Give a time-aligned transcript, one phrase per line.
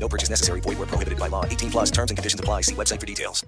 [0.00, 0.60] No purchase necessary.
[0.60, 1.44] Void where prohibited by law.
[1.44, 2.62] 18 plus terms and conditions apply.
[2.62, 3.44] See website for details.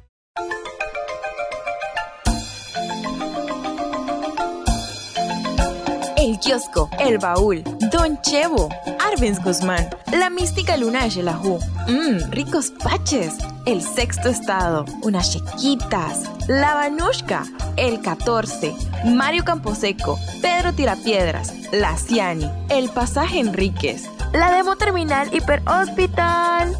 [6.16, 8.68] El kiosco, el baúl, Don Chevo,
[9.00, 11.58] Arbenz Guzmán, la mística luna de Xelajú,
[11.88, 17.44] mmm, ricos paches, el sexto estado, unas chiquitas, la Banushka,
[17.76, 18.74] el 14,
[19.06, 26.76] Mario Camposeco, Pedro Tirapiedras, la Ciani, el pasaje Enríquez, la demo terminal hiper hospital.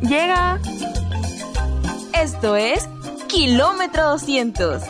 [0.00, 0.58] Llega.
[2.12, 2.88] Esto es
[3.28, 4.82] Kilómetro 200.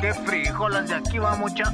[0.00, 1.72] ¡Qué frijolas de aquí va mucha!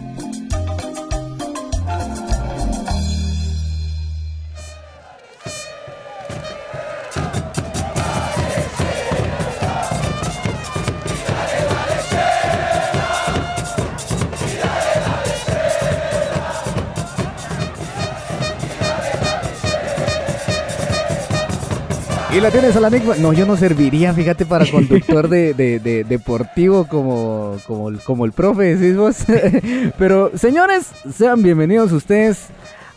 [22.34, 23.16] Y la tienes a la misma.
[23.16, 28.24] No, yo no serviría, fíjate, para conductor de, de- de- deportivo como, como, el, como
[28.24, 29.16] el profe, decís vos.
[29.98, 32.46] Pero, señores, sean bienvenidos ustedes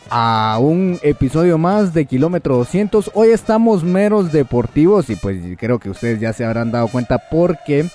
[0.09, 3.11] a un episodio más de Kilómetro 200.
[3.13, 7.89] Hoy estamos meros deportivos y pues creo que ustedes ya se habrán dado cuenta porque,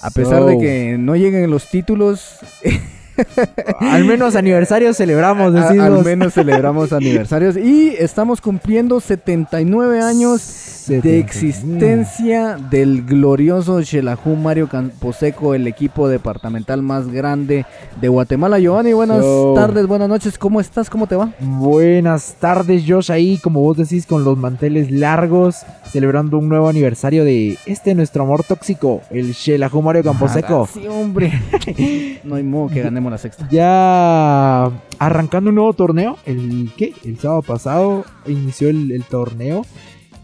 [0.00, 2.36] a pesar de que no lleguen los títulos,
[3.80, 5.86] Al menos aniversario celebramos, a- decimos.
[5.98, 14.68] al menos celebramos aniversarios y estamos cumpliendo 79 años de existencia del glorioso Xelajú Mario
[14.68, 17.66] Camposeco, el equipo departamental más grande
[18.00, 18.58] de Guatemala.
[18.58, 19.52] Giovanni, buenas So.
[19.54, 20.88] tardes, buenas noches, ¿cómo estás?
[20.88, 21.32] ¿Cómo te va?
[21.40, 25.56] Buenas tardes, Josh, ahí como vos decís, con los manteles largos,
[25.90, 30.68] celebrando un nuevo aniversario de este nuestro amor tóxico, el Xelajú Mario Camposeco.
[30.72, 31.32] Sí, hombre.
[32.24, 33.48] no hay modo que ganemos la sexta.
[33.50, 34.64] Ya
[34.98, 36.94] arrancando un nuevo torneo, el ¿qué?
[37.04, 39.64] El sábado pasado inició el, el torneo.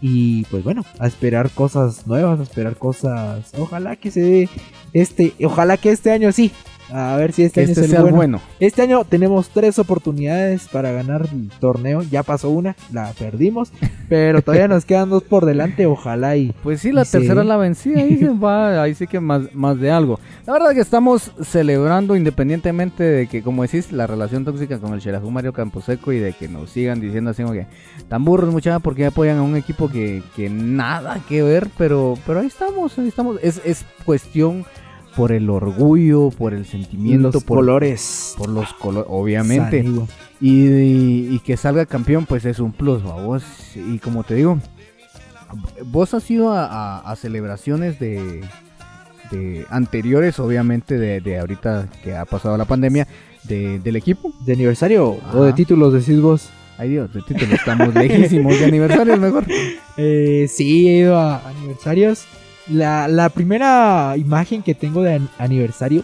[0.01, 3.51] Y pues bueno, a esperar cosas nuevas, a esperar cosas.
[3.57, 4.49] Ojalá que se dé
[4.93, 5.33] este.
[5.43, 6.51] Ojalá que este año sí.
[6.91, 8.15] A ver si este, año este es el bueno.
[8.15, 8.41] bueno.
[8.59, 12.03] Este año tenemos tres oportunidades para ganar el torneo.
[12.03, 13.71] Ya pasó una, la perdimos.
[14.07, 15.85] Pero todavía nos quedan dos por delante.
[15.85, 16.53] Ojalá y.
[16.63, 19.53] Pues sí, la Y tercera es la vencida, ahí se va, ahí sí que más,
[19.53, 20.19] más de algo.
[20.45, 25.01] La verdad que estamos celebrando independientemente de que, como decís, la relación tóxica con el
[25.01, 27.67] Xelajú Mario Camposeco y de que nos sigan diciendo así como que
[28.07, 32.41] tan burros muchachos porque apoyan a un equipo que, que nada que ver, pero, pero
[32.41, 33.39] ahí estamos, ahí estamos.
[33.41, 34.65] Es, es cuestión
[35.15, 38.33] por el orgullo, por el sentimiento, los por, colores.
[38.37, 39.85] por los colores, obviamente.
[40.41, 43.43] Y, y- y que salga campeón, pues es un plus, vos.
[43.75, 44.59] Y como te digo,
[45.85, 48.41] vos has ido a, a- a celebraciones de,
[49.31, 53.07] de anteriores, obviamente, de, de ahorita que ha pasado la pandemia,
[53.43, 54.33] de- del equipo.
[54.45, 56.49] ¿De aniversario o de títulos decís vos?
[56.77, 59.45] Ay Dios, de título, estamos lejísimos de aniversarios mejor.
[59.95, 62.25] Eh, sí, he ido a aniversarios.
[62.69, 66.03] La, la primera imagen que tengo de an- aniversario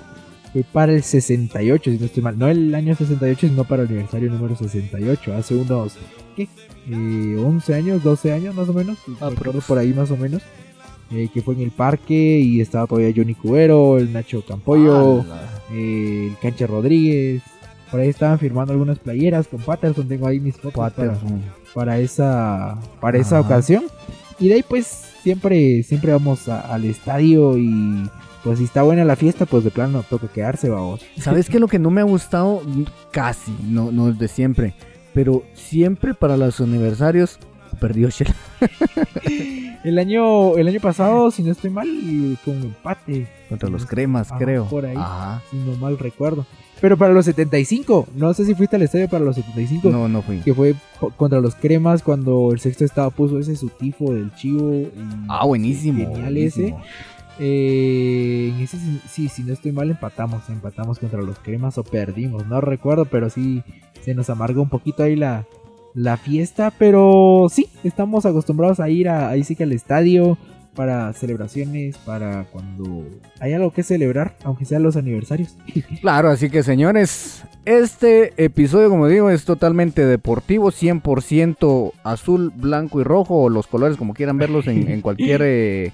[0.54, 2.38] fue para el 68, si no estoy mal.
[2.38, 5.34] No el año 68, sino para el aniversario número 68.
[5.36, 5.94] Hace unos,
[6.36, 6.48] ¿qué?
[6.90, 8.98] Eh, 11 años, 12 años más o menos.
[9.22, 9.30] Ah,
[9.68, 10.42] por ahí más o menos.
[11.14, 15.26] eh, que fue en el parque y estaba todavía Johnny Cubero, el Nacho Campollo,
[15.74, 17.42] eh, el Cancha Rodríguez.
[17.90, 20.08] Por ahí estaban firmando algunas playeras con Patterson.
[20.08, 20.74] Tengo ahí mis fotos
[21.74, 23.84] para, esa para esa ocasión
[24.40, 28.10] y de ahí pues siempre siempre vamos a- al estadio y
[28.44, 31.60] pues si está buena la fiesta pues de plano toca quedarse vamos ¿Sabes qué?
[31.60, 32.62] Lo que no me ha gustado,
[33.12, 34.74] casi, no, no es de siempre,
[35.14, 37.38] pero siempre para los aniversarios
[37.80, 38.36] perdió Shela.
[39.84, 41.88] el año el año pasado si no estoy mal
[42.44, 44.66] fue un empate Contra los cremas, creo.
[44.66, 44.96] por ahí.
[44.98, 45.42] Ajá.
[45.50, 46.46] si no mal recuerdo
[46.82, 50.22] pero para los 75 no sé si fuiste al estadio para los 75 No, no
[50.22, 50.40] fui.
[50.40, 50.76] que fue
[51.16, 54.88] contra los cremas cuando el sexto estado puso ese su tifo del chivo
[55.30, 56.00] Ah, buenísimo.
[56.00, 56.68] genial buenísimo.
[56.68, 56.76] ese
[57.44, 60.48] Eh, en ese, sí- sí, si no estoy mal, empatamos.
[60.50, 62.46] Empatamos contra los cremas o perdimos.
[62.46, 63.64] No recuerdo, pero sí
[64.04, 65.46] se nos amargó un poquito ahí la,
[65.96, 66.72] la fiesta.
[66.78, 70.38] Pero sí, estamos acostumbrados a ir a, ahí sí que al estadio.
[70.76, 73.06] Para celebraciones, para cuando
[73.40, 75.56] hay algo que celebrar, aunque sean los aniversarios.
[76.02, 83.04] Claro, así que señores, este episodio, como digo, es totalmente deportivo, 100% azul, blanco y
[83.04, 85.92] rojo, o los colores como quieran verlos en, en cualquier eh,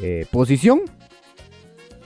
[0.00, 0.80] eh, posición.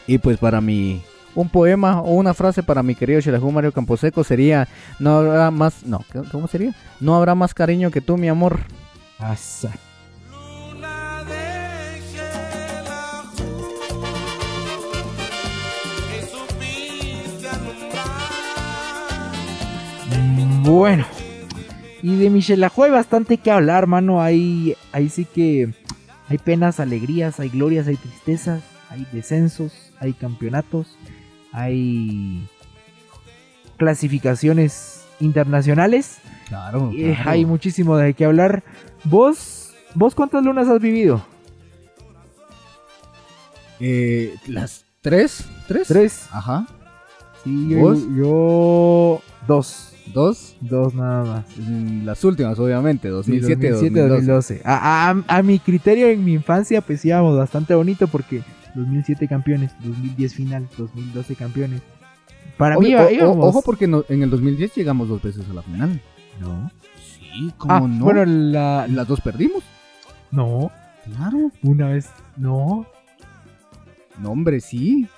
[0.07, 1.01] Y pues para mi,
[1.37, 4.67] un poema o una frase para mi querido Shirahu Mario Camposeco sería,
[4.99, 6.75] no habrá más, no, ¿qué- ¿cómo sería?
[7.01, 8.59] No habrá más cariño que tú, mi amor.
[9.19, 9.71] Asa.
[20.63, 21.05] Bueno.
[22.03, 24.23] Y de Michelle Ajuá hay bastante que hablar, mano.
[24.23, 25.75] Ahí, ahí sí que
[26.29, 30.97] hay penas, alegrías, hay glorias, hay tristezas, hay descensos, hay campeonatos,
[31.53, 32.47] hay
[33.77, 36.19] clasificaciones internacionales.
[36.49, 38.63] Claro, Eh, hay muchísimo de qué hablar.
[39.05, 41.23] ¿Vos, vos cuántas lunas has vivido?
[43.79, 46.29] Eh, las tres, tres, ¿Tres?
[46.33, 46.67] Ajá.
[47.45, 49.90] Sí, yo, yo dos.
[50.13, 50.57] Dos.
[50.61, 51.45] Dos nada más.
[51.57, 54.55] Mm, Las últimas, obviamente, Sí, 2007, 2007, 2012.
[54.55, 54.63] 2012.
[54.65, 58.43] A, a- a mi criterio en mi infancia pues íbamos bastante bonito porque
[58.75, 61.83] 2007 campeones, 2010 final, 2012 campeones.
[62.57, 63.47] Para Oye, mí o- íbamos...
[63.47, 66.01] ojo porque no- en el 2010 llegamos dos veces a la final.
[66.41, 66.71] No.
[67.03, 68.05] Sí, ¿cómo Ah, no?
[68.05, 68.87] bueno, la...
[68.89, 69.63] Las dos perdimos.
[70.31, 70.71] No,
[71.05, 71.51] Claro.
[71.63, 72.09] una vez...
[72.37, 72.87] No,
[74.19, 75.09] No, hombre, sí.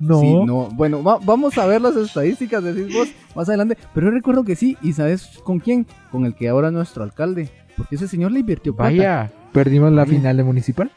[0.00, 0.20] No.
[0.20, 0.68] Sí, no.
[0.72, 3.76] Bueno, va- vamos a ver las estadísticas, decís vos, más adelante.
[3.94, 4.76] Pero yo recuerdo que sí.
[4.82, 5.86] ¿Y sabes con quién?
[6.12, 7.48] Con el que ahora es nuestro alcalde.
[7.76, 8.90] Porque ese señor le invirtió plata.
[8.90, 10.16] Vaya, perdimos la Vaya.
[10.16, 10.90] final de municipal.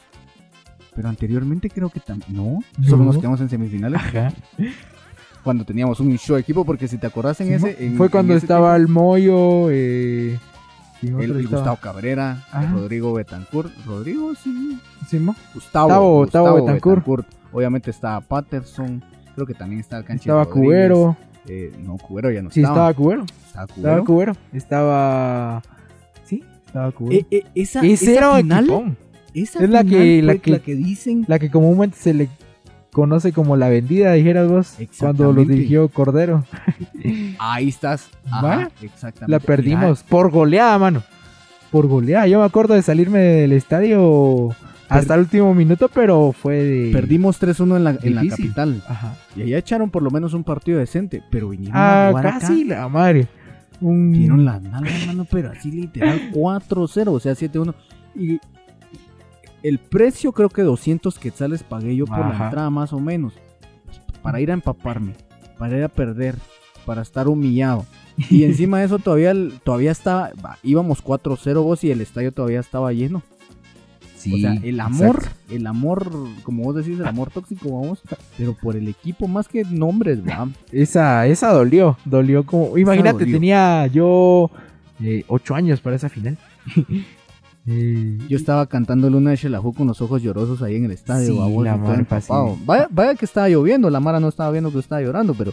[0.96, 2.36] Pero anteriormente creo que también.
[2.36, 2.88] No, No.
[2.90, 4.00] solo nos quedamos en semifinales.
[4.02, 4.34] Ajá.
[5.44, 6.66] Cuando teníamos un show equipo.
[6.66, 7.76] Porque si te acordás en ese.
[7.86, 10.38] en- Fue cuando estaba tiempo, el Moyo, eh...
[11.00, 11.48] ¿quién el?
[11.48, 12.66] Gustavo Cabrera, Ah.
[12.74, 13.72] Rodrigo Betancourt.
[13.86, 14.78] Rodrigo, sí.
[15.08, 15.18] Sí.
[15.18, 17.06] Gustavo, Gustavo- Gustavo, Gustavo Betancourt.
[17.06, 17.28] Betancourt.
[17.52, 19.04] Obviamente estaba Patterson.
[19.36, 20.68] Creo que también estaba Canchi Estaba Rodríguez.
[20.92, 21.18] Cubero.
[21.48, 22.90] Eh, no, Cubero ya no Sí, estaba.
[22.90, 23.26] estaba Cubero.
[23.48, 23.88] Estaba Cubero.
[23.88, 24.34] Estaba Cubero.
[24.54, 25.62] Estaba...
[26.26, 27.20] Sí, estaba Cubero.
[27.22, 28.98] Eh, eh, esa, Ese esa era final,
[29.34, 32.30] esa Es la final que- la que- la que dicen La que comúnmente se le
[32.92, 36.44] conoce como la vendida, dijeras vos, cuando lo dirigió Cordero.
[37.40, 38.10] ahí estás.
[38.30, 39.32] Ajá, exactamente.
[39.32, 41.04] La perdimos por goleada, mano.
[41.72, 42.28] Por goleada.
[42.28, 44.50] Yo me acuerdo de salirme del estadio
[44.90, 46.92] hasta el último minuto, pero fue de...
[46.92, 48.84] Perdimos 3-1 en la, en la capital.
[48.88, 49.16] Ajá.
[49.36, 51.24] Y allá echaron por lo menos un partido decente.
[51.30, 52.40] Pero vinieron a Ah, jugar acá.
[52.40, 53.28] casi la madre.
[53.82, 54.12] Un...
[54.12, 57.74] Dieron la nalga, mano, pero así literal 4-0, o sea, 7-1.
[58.16, 58.40] Y
[59.64, 62.46] el precio creo que 200 quetzales pagué yo por la Ajá.
[62.46, 63.34] entrada más o menos.
[64.22, 65.14] Para ir a empaparme,
[65.58, 66.36] para ir a perder,
[66.86, 67.86] para estar humillado.
[68.30, 69.34] Y encima de eso todavía,
[69.64, 70.32] todavía estaba,
[70.64, 73.22] íbamos 4-0 vos y el estadio todavía estaba lleno.
[74.20, 75.56] Sí, o sea, el amor, exacto.
[75.56, 76.12] el amor,
[76.44, 78.02] como vos decís, el amor tóxico, vamos,
[78.38, 80.50] pero por el equipo más que nombres, va.
[80.74, 82.78] Esa, esa dolió, dolió como...
[82.78, 83.36] Imagínate, dolió.
[83.38, 84.52] tenía yo
[85.02, 86.38] eh, ocho años para esa final.
[87.72, 91.46] Eh, Yo estaba cantando Luna de Shelahu con los ojos llorosos ahí en el estadio,
[91.46, 92.34] Sí, la marpa, sí.
[92.66, 95.52] Vaya, vaya que estaba lloviendo, la Mara no estaba viendo que estaba llorando, pero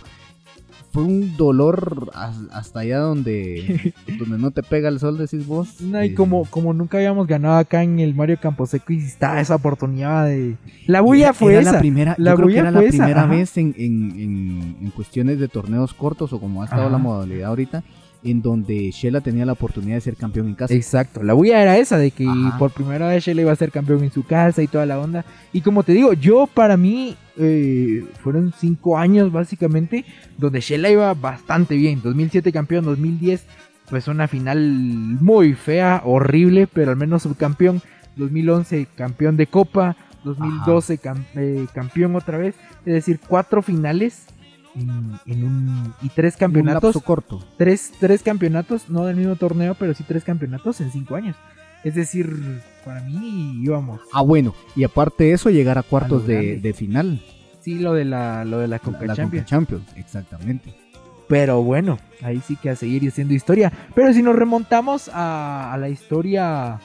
[0.96, 5.82] fue un dolor as- hasta allá donde, donde no te pega el sol, decís vos.
[5.82, 9.38] No, y Eh, como, como nunca habíamos ganado acá en el Mario Camposeco y estaba
[9.42, 10.56] esa oportunidad de...
[10.86, 11.72] La bulla fue era esa.
[11.72, 13.30] La primera, La yo creo que era la esa, primera ajá.
[13.30, 16.92] vez en, en- en- en cuestiones de torneos cortos o como ha estado Ajá.
[16.92, 17.84] la modalidad ahorita,
[18.30, 20.74] en donde Shela tenía la oportunidad de ser campeón en casa.
[20.74, 22.58] Exacto, la bulla era esa, de que Ajá.
[22.58, 25.24] por primera vez Shelley iba a ser campeón en su casa y toda la onda.
[25.52, 30.04] Y como te digo, yo para mí eh, fueron cinco años básicamente
[30.38, 32.00] donde Shella iba bastante bien.
[32.02, 33.44] 2007 campeón, 2010
[33.88, 34.58] pues una final
[35.20, 37.80] muy fea, horrible, pero al menos subcampeón.
[38.16, 42.54] 2011 campeón de Copa, 2012 cam- eh, campeón otra vez.
[42.84, 44.24] Es decir, cuatro finales
[44.76, 47.44] en, en un, y tres Un campeonatos lapso corto.
[47.56, 51.36] tres, tres campeonatos, no del mismo torneo, pero sí tres campeonatos en cinco años.
[51.84, 54.00] Es decir, para mí íbamos.
[54.12, 57.22] Ah, bueno, y aparte de eso, llegar a cuartos lo de, de final.
[57.60, 59.44] Sí, lo de la, lo de la Conca la Champions.
[59.44, 60.74] Conca Champions, exactamente.
[61.28, 63.72] Pero bueno, ahí sí que a seguir haciendo historia.
[63.94, 66.78] Pero si nos remontamos a, a la historia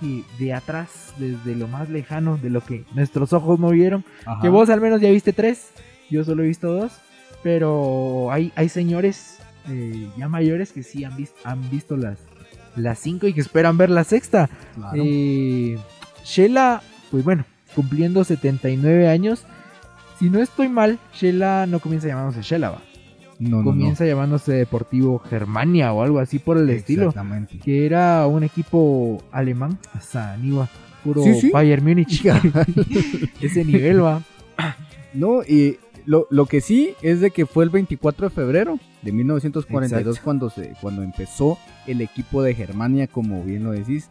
[0.00, 4.40] que de atrás, desde lo más lejano, de lo que nuestros ojos no vieron, Ajá.
[4.42, 5.68] que vos al menos ya viste tres,
[6.10, 6.92] yo solo he visto dos,
[7.42, 9.38] pero hay, hay señores
[9.68, 12.18] eh, ya mayores que sí han, vis- han visto las,
[12.76, 14.48] las cinco y que esperan ver la sexta.
[14.74, 15.02] Claro.
[15.04, 15.78] Eh,
[16.24, 19.44] Shela, pues bueno, cumpliendo 79 años.
[20.18, 22.82] Si no estoy mal, Shela no comienza llamándose Shela, va.
[23.38, 26.72] no, no, comienza llamándose Deportivo Germania o algo así por el no.
[26.72, 27.08] estilo.
[27.08, 27.58] Exactamente.
[27.58, 30.68] Que era un equipo alemán, hasta Aniwa.
[31.02, 31.50] puro Sí, sí.
[31.50, 32.22] Bayern Múnich.
[33.40, 34.22] Ese nivel va.
[35.14, 39.12] No, y lo, lo que sí es de que fue el 24 de febrero de
[39.12, 40.24] 1942 Exacto.
[40.24, 44.10] cuando, se, cuando empezó el equipo de Germania, como bien lo decís.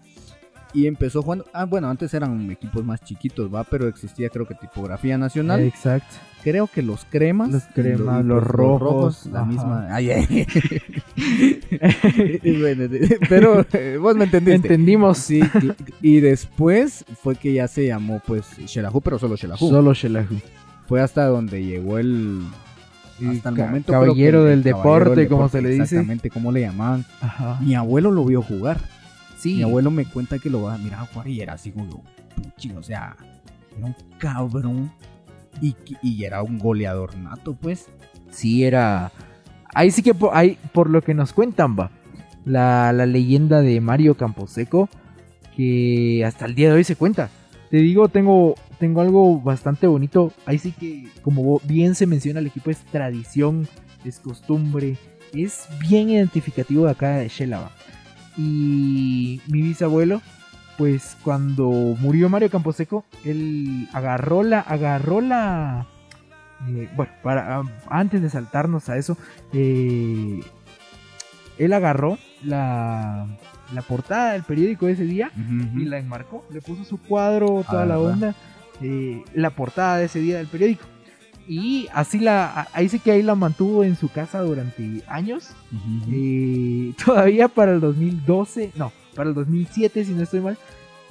[0.71, 1.45] Y empezó jugando.
[1.51, 5.61] Ah, bueno, antes eran equipos más chiquitos, va, pero existía creo que tipografía nacional.
[5.61, 6.15] Exacto.
[6.43, 7.49] creo que los cremas.
[7.49, 9.49] Los cremas, los rojos, la ajá.
[9.49, 9.87] misma.
[9.89, 10.47] Ay, ay.
[13.29, 14.67] Pero eh, vos me entendiste.
[14.67, 15.17] Entendimos.
[15.17, 15.41] Sí,
[16.01, 19.69] y, y después fue que ya se llamó pues Shelahu, pero solo Shelahu.
[19.69, 20.39] Solo Shelahu.
[20.89, 22.41] Fue hasta donde llegó el
[23.21, 25.69] El hasta el ca- momento creo que caballero el del caballero deporte, como se le
[25.69, 25.83] dice.
[25.83, 27.05] Exactamente, como le llamaban.
[27.21, 27.59] Ajá.
[27.61, 28.79] Mi abuelo lo vio jugar.
[29.37, 29.55] Sí.
[29.55, 32.03] Mi abuelo me cuenta que lo va a mirar jugar y era así como
[32.35, 33.15] puchi, o sea,
[33.77, 34.91] era un cabrón
[35.61, 37.85] y, y era un goleador nato, pues.
[38.31, 39.11] Sí, era.
[39.73, 41.91] Ahí sí que por, ahí, por lo que nos cuentan, va.
[42.45, 44.89] La, la leyenda de Mario Camposeco.
[45.55, 47.29] Que hasta el día de hoy se cuenta.
[47.69, 50.33] Te digo, tengo, tengo algo bastante bonito.
[50.45, 53.67] Ahí sí que, como bien se menciona, el equipo es tradición,
[54.03, 54.97] es costumbre,
[55.33, 57.71] es bien identificativo de acá de Shelava.
[58.37, 60.21] Y mi bisabuelo,
[60.77, 65.85] pues cuando murió Mario Camposeco, él agarró la, agarró la,
[66.67, 69.17] eh, bueno, para ah, antes de saltarnos a eso,
[69.53, 70.39] eh,
[71.57, 73.27] él agarró la,
[73.73, 75.31] la portada del periódico de ese día
[75.75, 78.35] y la enmarcó, le puso su cuadro, toda Ah, la onda,
[78.81, 80.85] eh, la portada de ese día del periódico.
[81.47, 85.49] Y así la, ahí sí que ahí la mantuvo en su casa durante años.
[86.11, 90.57] Eh, todavía para el 2012, no, para el 2007 si no estoy mal,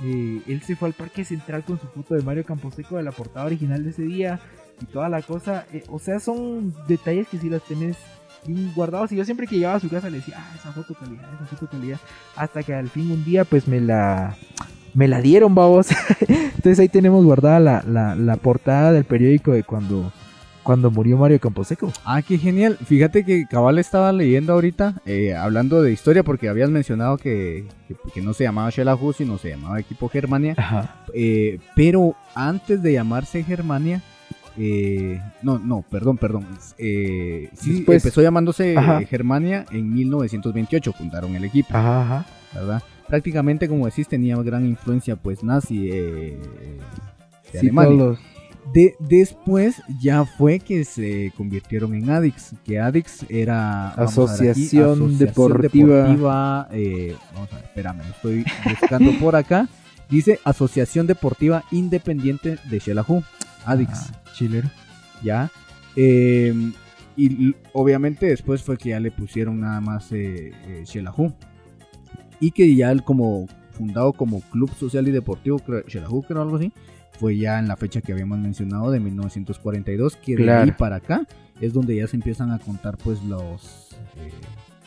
[0.04, 3.10] eh, él se fue al Parque Central con su foto de Mario Camposeco de la
[3.12, 4.38] portada original de ese día
[4.80, 5.66] y toda la cosa.
[5.72, 7.96] eh, o sea, son detalles que si las tenés
[8.46, 10.94] bien guardados y yo siempre que llegaba a su casa le decía, ah, esa foto
[10.94, 11.98] calidad, esa foto calidad.
[12.36, 14.36] Hasta que al fin un día pues me la...
[14.94, 15.88] Me la dieron, babos.
[16.28, 20.10] Entonces ahí tenemos guardada la, la, la portada del periódico de cuando,
[20.62, 21.92] cuando murió Mario Camposeco.
[22.04, 22.78] Ah, qué genial.
[22.84, 27.96] Fíjate que Cabal estaba leyendo ahorita, eh, hablando de historia, porque habías mencionado que, que,
[28.12, 30.54] que no se llamaba Shelahu, sino se llamaba Equipo Germania.
[30.56, 30.96] Ajá.
[31.14, 34.02] Eh, pero antes de llamarse Germania,
[34.58, 36.46] eh, no, no, perdón, perdón.
[36.78, 39.00] eh, sí, Después- empezó llamándose Ajá.
[39.00, 42.26] eh, Germania en 1928, fundaron el equipo, Ajá, ajá.
[42.54, 42.82] ¿verdad?
[43.06, 46.36] Prácticamente, como decís, tenía gran influencia, pues, nazi eh,
[47.52, 47.98] de Sí, Alemania.
[47.98, 48.18] todos
[48.74, 54.50] De, después ya fue que se convirtieron en ADIX, que ADIX era vamos a ver
[54.50, 55.96] aquí, Asociación Deportiva.
[55.96, 59.68] Deportiva, eh, vamos a ver, espérame, lo estoy buscando por acá.
[60.10, 63.22] Dice Asociación Deportiva Independiente de Shelahu,
[63.64, 64.68] ADIX, Ajá, chilero.
[65.22, 65.50] ya.
[65.96, 66.54] Eh,
[67.16, 71.32] y obviamente después fue que ya le pusieron nada más eh, eh, Shelahu.
[72.40, 76.72] Y que ya él como fundado como Club Social y Deportivo Shelahu, creo algo así,
[77.18, 81.26] fue ya en la fecha que habíamos mencionado de 1942, que de ahí para acá
[81.60, 83.96] es donde ya se empiezan a contar pues los...
[84.16, 84.30] eh,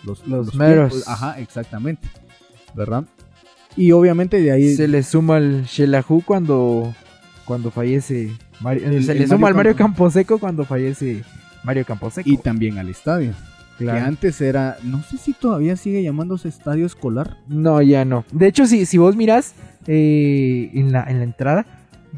[0.05, 0.91] los, Los meros.
[0.91, 1.07] tiempos.
[1.09, 2.07] Ajá, exactamente.
[2.73, 3.03] ¿Verdad?
[3.75, 4.73] Y obviamente de ahí...
[4.75, 6.93] Se le suma el Shelahu cuando,
[7.45, 8.31] cuando fallece.
[8.61, 11.23] Mario, El- se le suma Mario al Mario Campo- Camposeco cuando fallece
[11.63, 12.29] Mario Camposeco.
[12.29, 13.33] y también al estadio.
[13.77, 13.97] Claro.
[13.99, 17.37] Que antes era, no sé si todavía sigue llamándose estadio escolar.
[17.47, 18.25] No, ya no.
[18.31, 19.55] De hecho, si, si vos mirás
[19.87, 21.65] eh, en, la, en la entrada,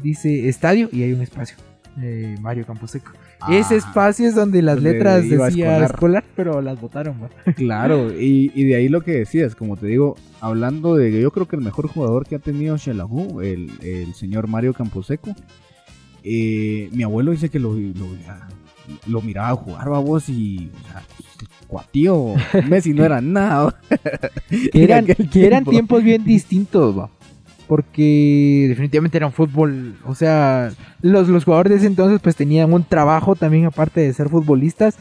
[0.02, 1.56] dice estadio y hay un espacio.
[2.02, 3.12] eh, Mario Camposeco.
[3.48, 5.82] Ese Ah, espacio es donde las donde letras decía escolar.
[5.90, 6.24] escolar.
[6.34, 7.14] pero las votaron.
[7.56, 11.46] Claro, y, y de ahí lo que decías, como te digo, hablando de yo creo
[11.46, 15.34] que el mejor jugador que ha tenido Shelahu, el, el señor Mario Camposeco,
[16.24, 18.06] eh, mi abuelo dice que lo, lo,
[19.06, 21.02] lo miraba jugar, babos, y o sea,
[21.68, 22.34] cuatío,
[22.68, 23.74] Messi no era nada.
[24.72, 25.70] eran, eran tiempo.
[25.70, 27.10] tiempos bien distintos, va.
[27.66, 32.72] Porque definitivamente era un fútbol, o sea, los, los jugadores de ese entonces pues tenían
[32.72, 34.96] un trabajo también aparte de ser futbolistas.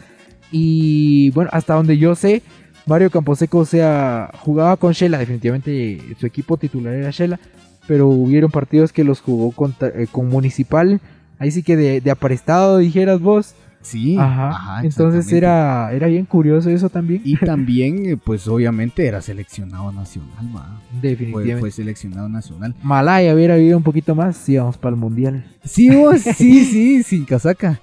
[0.49, 2.41] Y bueno, hasta donde yo sé,
[2.85, 7.39] Mario Camposeco, o sea, jugaba con Shela, definitivamente su equipo titular era Shela,
[7.87, 11.01] pero hubieron partidos que los jugó contra- eh, con Municipal,
[11.43, 13.53] ahí sí que de, de aparestado dijeras vos.
[13.81, 14.49] Sí, Ajá.
[14.51, 17.21] ajá, Entonces era, era bien curioso eso también.
[17.25, 20.31] Y también, eh, pues obviamente era seleccionado nacional.
[20.53, 20.61] Fue,
[21.01, 21.59] definitivamente.
[21.59, 22.73] fue seleccionado nacional.
[22.81, 25.43] Malaya hubiera vivido un poquito más, íbamos para el mundial.
[25.65, 27.81] Sí, vos, sí, sí, sin casaca.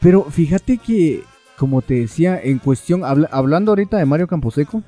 [0.00, 1.22] Pero fíjate que,
[1.56, 4.82] como te decía, en cuestión, habla- hablando ahorita de Mario Camposeco,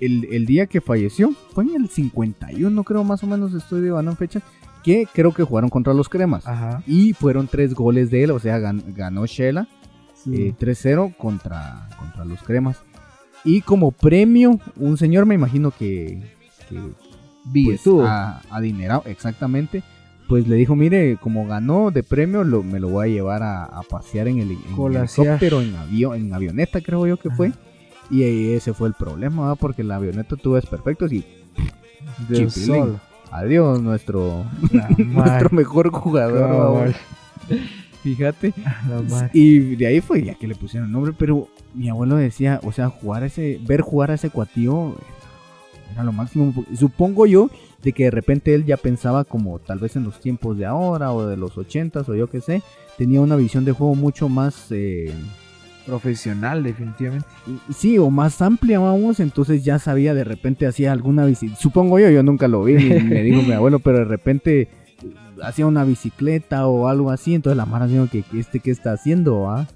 [0.00, 3.90] el, el día que falleció, fue en el 51, creo más o menos, estoy de
[3.90, 4.40] en fecha,
[4.88, 6.46] que creo que jugaron contra los cremas.
[6.46, 6.82] Ajá.
[6.86, 9.68] Y fueron tres goles de él, o sea, gan- ganó Shela
[10.14, 10.34] Sí.
[10.34, 12.80] eh, 3-0 contra, contra los cremas.
[13.44, 16.22] Y como premio, un señor, me imagino que,
[16.68, 16.80] que
[17.52, 17.80] pues,
[18.50, 19.82] adinerado, exactamente,
[20.28, 23.64] pues le dijo, mire, como ganó de premio, lo, me lo voy a llevar a,
[23.64, 24.58] a pasear en el en
[24.96, 27.52] helicóptero, en avión, en avioneta creo yo que fue.
[28.10, 31.24] Y ese fue el problema, porque la avioneta tuvo desperfectos y
[32.28, 32.66] de un chipilín.
[32.66, 33.00] solo.
[33.30, 34.44] Adiós nuestro,
[34.98, 36.94] nuestro mejor jugador.
[38.02, 38.54] Fíjate.
[39.32, 42.72] Y de ahí fue ya que le pusieron el nombre, pero mi abuelo decía, o
[42.72, 44.94] sea, jugar ese, ver jugar a ese cuatío
[45.92, 46.54] era lo máximo.
[46.74, 47.50] Supongo yo
[47.82, 51.12] de que de repente él ya pensaba como tal vez en los tiempos de ahora
[51.12, 52.62] o de los ochentas o yo qué sé,
[52.96, 55.12] tenía una visión de juego mucho más, eh,
[55.88, 57.26] Profesional, definitivamente.
[57.74, 62.10] sí, o más amplia, vamos, entonces ya sabía de repente hacía alguna bici, supongo yo,
[62.10, 64.68] yo nunca lo vi, me dijo mi abuelo, pero de repente
[65.42, 68.92] hacía una bicicleta o algo así, entonces la mara dijo que que este qué está
[68.92, 69.66] haciendo, ¿ah?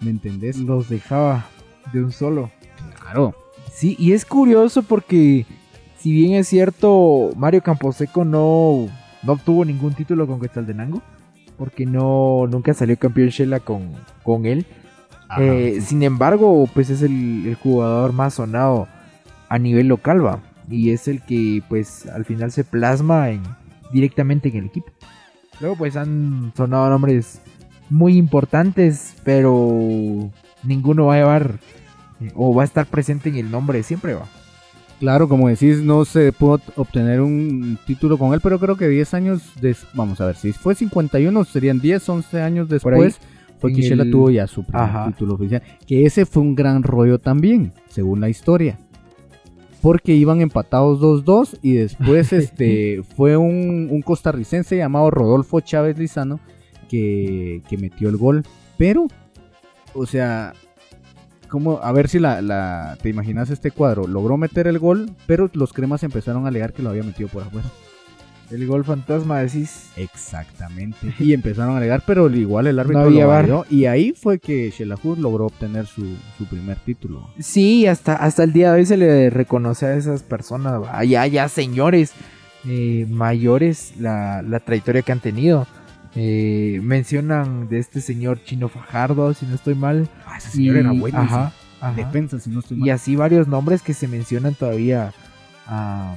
[0.00, 0.58] ¿Me entendés?
[0.58, 1.46] Los dejaba
[1.92, 2.50] de un solo.
[3.00, 3.36] Claro.
[3.72, 5.46] Sí, y es curioso porque
[5.98, 8.88] si bien es cierto, Mario Camposeco no,
[9.22, 11.00] no obtuvo ningún título con Quetzaltenango,
[11.56, 14.66] porque no nunca salió campeón Shela con, con él.
[15.30, 15.80] Ajá, Eh.
[15.80, 18.88] Sin embargo, pues es el, el jugador más sonado
[19.48, 20.40] a nivel local, va.
[20.68, 23.42] Y es el que pues al final se plasma en,
[23.92, 24.90] directamente en el equipo.
[25.60, 27.40] Luego pues han sonado nombres
[27.88, 30.30] muy importantes, pero
[30.62, 31.58] ninguno va a llevar
[32.20, 34.26] eh, o va a estar presente en el nombre siempre, va.
[35.00, 39.14] Claro, como decís, no se pudo obtener un título con él, pero creo que 10
[39.14, 43.00] años, des- vamos a ver, si fue 51, serían 10, 11 años Por ahí,
[43.60, 45.06] después, fue en que Shela el- tuvo ya su primer Ajá.
[45.08, 45.62] título oficial.
[45.86, 48.78] Que ese fue un gran rollo también, según la historia.
[49.82, 56.38] Porque iban empatados 2-2 y después este fue un, un costarricense llamado Rodolfo Chávez Lizano
[56.88, 58.44] que, que metió el gol.
[58.76, 59.06] Pero,
[59.94, 60.52] o sea,
[61.48, 65.48] como, a ver si la, la- te imaginas este cuadro, logró meter el gol, pero
[65.54, 67.68] los cremas empezaron a alegar que lo había metido por afuera.
[68.50, 69.90] El gol fantasma, decís.
[69.96, 71.14] Exactamente.
[71.18, 73.42] Y empezaron a alegar, pero igual el árbitro No lo VAR.
[73.42, 77.28] validó, Y ahí fue que Shelahur logró obtener su, su primer título.
[77.38, 81.26] Sí, hasta, hasta el día de hoy se le reconoce a esas personas, va, ya,
[81.26, 82.12] ya señores
[82.66, 85.66] eh, mayores, la, la trayectoria que han tenido.
[86.16, 90.08] Eh, mencionan de este señor Chino Fajardo, si no estoy mal.
[90.26, 91.18] Ah, ese señor era bueno.
[91.18, 91.94] Ajá, ajá.
[91.94, 92.90] Defensa, si no estoy Y mal.
[92.90, 95.12] así varios nombres que se mencionan todavía
[95.68, 96.16] ah,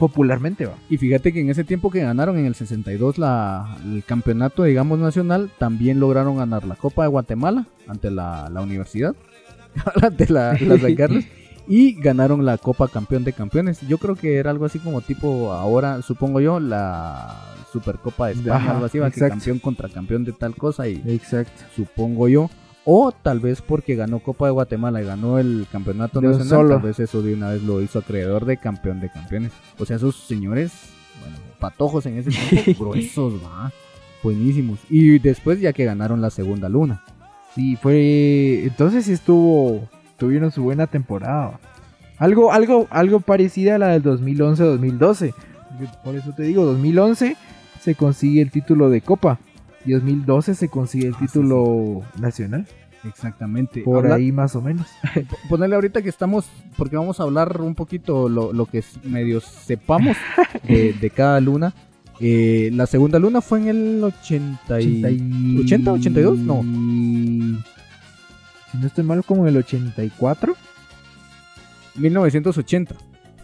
[0.00, 0.74] popularmente, va.
[0.88, 4.98] Y fíjate que en ese tiempo que ganaron en el 62 la, el campeonato, digamos,
[4.98, 9.14] nacional, también lograron ganar la Copa de Guatemala ante la, la universidad,
[10.02, 11.24] ante la, la San Carlos,
[11.68, 13.80] y ganaron la Copa Campeón de Campeones.
[13.86, 18.56] Yo creo que era algo así como tipo ahora, supongo yo, la Supercopa de España,
[18.56, 21.62] Ajá, algo así, va, que campeón contra campeón de tal cosa y Exacto.
[21.76, 22.50] supongo yo.
[22.84, 26.68] O tal vez porque ganó Copa de Guatemala y ganó el campeonato De nacional, solo.
[26.70, 29.52] tal vez eso de una vez lo hizo acreedor de campeón de campeones.
[29.78, 30.72] O sea, esos señores,
[31.20, 33.70] bueno, patojos en ese tiempo, gruesos, va,
[34.22, 34.78] buenísimos.
[34.88, 37.02] Y después ya que ganaron la segunda luna.
[37.54, 38.62] Sí, fue.
[38.64, 39.88] Entonces sí estuvo.
[40.16, 41.58] Tuvieron su buena temporada.
[42.18, 45.32] Algo, algo, algo parecida a la del 2011-2012.
[46.04, 47.36] Por eso te digo, 2011
[47.80, 49.38] se consigue el título de Copa.
[49.84, 52.66] Y 2012 se consigue el Ah, sí, título nacional.
[53.04, 53.80] Exactamente.
[53.80, 54.86] Por Habla- ahí más o menos.
[55.48, 60.16] Ponerle ahorita que estamos, porque vamos a hablar un poquito lo, lo que medio sepamos
[60.68, 61.72] de, de cada luna.
[62.20, 65.58] Eh, la segunda luna fue en el 80 y...
[65.64, 66.60] 80, 82, no.
[68.70, 70.54] Si no estoy mal, como en el 84.
[71.96, 72.94] 1980.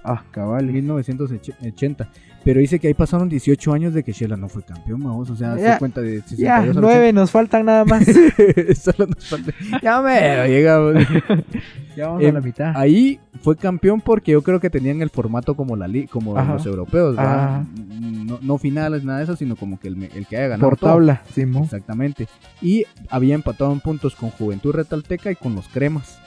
[0.06, 0.66] Ah, cabal.
[0.66, 2.08] 1980.
[2.44, 5.28] Pero dice que ahí pasaron 18 años de que Shela no fue campeón, vamos.
[5.30, 8.06] O sea, Ya, se cuenta de 62 Ya, al nueve, nos faltan nada más.
[8.06, 8.74] 80.
[8.80, 10.94] Solo nos falta- Ya me llegamos.
[11.96, 12.72] ya vamos a la mitad.
[12.76, 16.52] Ahí fue campeón porque yo creo que tenían el formato como la como Ajá.
[16.54, 17.16] los europeos.
[17.16, 20.68] No, no finales, nada de eso, sino como que el, que haya ganado.
[20.70, 20.90] Por todo.
[20.90, 21.64] tabla, Simón.
[21.64, 22.28] Exactamente.
[22.62, 26.20] Y había empatado en puntos con Juventud Retalteca y con los Cremas.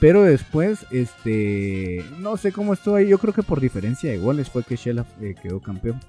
[0.00, 3.06] Pero después, este, no sé cómo estuvo ahí.
[3.08, 6.00] Yo creo que por diferencia de goles fue que Shela eh, quedó campeón.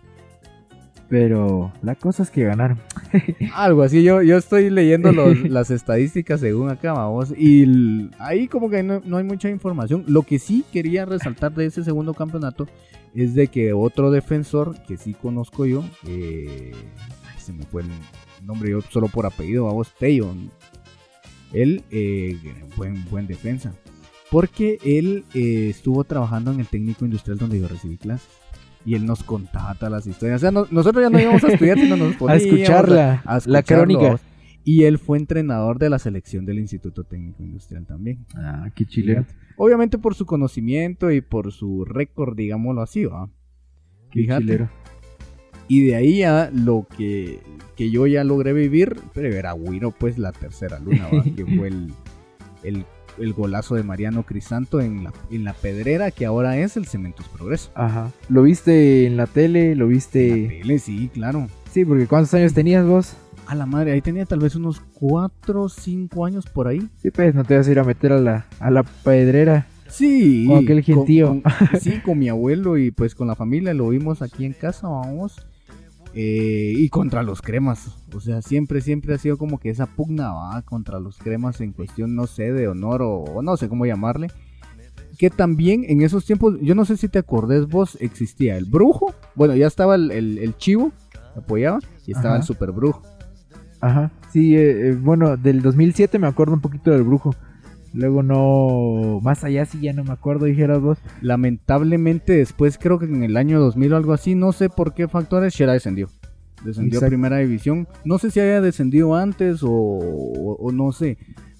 [1.09, 2.79] Pero la cosa es que ganaron.
[3.53, 4.01] Algo así.
[4.01, 7.33] Yo, yo estoy leyendo los- las estadísticas según acá, vamos.
[7.37, 10.05] Y ahí como que no, no hay mucha información.
[10.07, 12.65] Lo que sí quería resaltar de ese segundo campeonato
[13.13, 16.71] es de que otro defensor que sí conozco yo, eh,
[17.27, 17.89] ay, se me fue el
[18.45, 20.33] nombre yo solo por apellido, vamos, Tello.
[21.53, 22.37] Él, eh,
[22.77, 23.73] buen, buen defensa.
[24.29, 28.29] Porque él eh, estuvo trabajando en el técnico industrial donde yo recibí clases.
[28.85, 30.37] Y él nos contaba todas las historias.
[30.37, 33.21] O sea, no- nosotros ya no íbamos a estudiar, sino nos A poníamos escucharla.
[33.25, 34.19] a la escucharlo, crónica.
[34.63, 38.25] Y él fue entrenador de la selección del Instituto Técnico Industrial también.
[38.35, 39.25] Ah, qué chileno.
[39.57, 43.27] Obviamente por su conocimiento y por su récord, digámoslo así, ¿va?
[44.11, 44.41] Qué Fíjate.
[44.43, 44.69] chilero.
[45.71, 47.39] Y de ahí ya lo que,
[47.77, 51.23] que yo ya logré vivir, pero era Wiro, pues la tercera luna, ¿va?
[51.23, 51.93] que fue el,
[52.63, 52.85] el,
[53.19, 57.25] el golazo de Mariano Crisanto en la, en la pedrera que ahora es el Cementos
[57.29, 57.71] Progreso.
[57.75, 58.11] Ajá.
[58.27, 59.75] ¿Lo viste en la tele?
[59.75, 60.59] ¿Lo En la viste?
[60.61, 61.47] tele, sí, claro.
[61.71, 63.13] Sí, porque ¿cuántos años tenías vos?
[63.47, 66.89] A la madre, ahí tenía tal vez unos 4 o 5 años por ahí.
[67.01, 69.67] Sí, pues no te vas a ir a meter a la, a la pedrera.
[69.87, 70.45] Sí.
[70.47, 71.27] Con aquel gentío.
[71.27, 71.43] con-
[71.81, 75.47] sí, con mi abuelo y pues con la familia lo vimos aquí en casa, vamos.
[76.13, 77.87] Eh, y contra los cremas.
[78.13, 81.71] O sea, siempre, siempre ha sido como que esa pugna va contra los cremas en
[81.71, 84.27] cuestión, no sé, de honor o, o no sé cómo llamarle.
[85.17, 89.13] Que también en esos tiempos, yo no sé si te acordés vos, existía el brujo.
[89.35, 90.91] Bueno, ya estaba el, el- el chivo,
[91.35, 92.41] apoyaba, y estaba Ajá.
[92.41, 93.03] el super brujo.
[93.79, 94.11] Ajá.
[94.31, 97.33] Sí, eh, eh, bueno, del 2007 me acuerdo un poquito del brujo.
[97.93, 99.19] Luego no...
[99.21, 100.97] Más allá sí ya no me acuerdo, dijeras vos.
[101.21, 105.07] Lamentablemente después creo que en el año 2000 o algo así, no sé por qué
[105.07, 106.07] factores, Shera descendió.
[106.63, 107.87] Descendió a primera división.
[108.05, 111.17] No sé si haya descendido antes o, o- o no sé.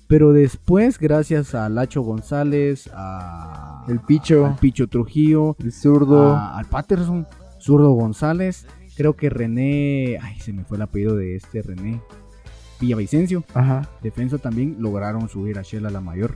[0.08, 4.46] Pero después, gracias a Lacho González, a El Picho.
[4.46, 6.34] al Picho Trujillo, El zurdo.
[6.34, 7.26] a- al Patterson,
[7.60, 8.66] Zurdo González,
[8.96, 12.02] creo que René, ay, se me fue el apellido de este René,
[12.82, 13.88] Villavicencio, Ajá.
[14.04, 16.36] defensa también lograron subir a Shell a la mayor